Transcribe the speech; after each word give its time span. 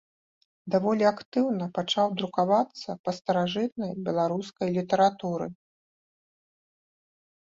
Даволі 0.75 1.05
актыўна 1.09 1.67
пачаў 1.77 2.07
друкавацца 2.21 2.97
па 3.05 3.11
старажытнай 3.19 3.91
беларускай 4.07 4.67
літаратуры. 4.79 5.49